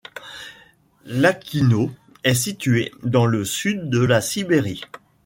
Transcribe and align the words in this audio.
Iachkino 1.05 1.91
est 2.23 2.33
située 2.33 2.91
dans 3.03 3.27
le 3.27 3.45
sud 3.45 3.91
de 3.91 3.99
la 4.03 4.19
Sibérie. 4.19 4.81